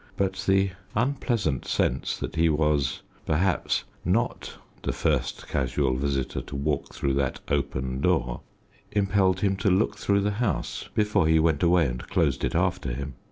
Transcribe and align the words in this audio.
But 0.17 0.33
the 0.47 0.71
unpleasant 0.95 1.63
sense 1.67 2.17
that 2.17 2.35
he 2.35 2.49
was, 2.49 3.03
perhaps, 3.27 3.83
not 4.03 4.57
the 4.81 4.93
first 4.93 5.47
casual 5.47 5.95
visitor 5.95 6.41
to 6.41 6.55
walk 6.55 6.91
through 6.91 7.13
that 7.13 7.39
open 7.49 8.01
door 8.01 8.41
impelled 8.91 9.41
him 9.41 9.55
to 9.57 9.69
look 9.69 9.97
through 9.97 10.21
the 10.21 10.31
house 10.41 10.89
before 10.95 11.27
he 11.27 11.37
went 11.37 11.61
away 11.61 11.85
and 11.85 12.07
closed 12.07 12.43
it 12.43 12.55
after 12.55 12.91
him. 12.93 13.13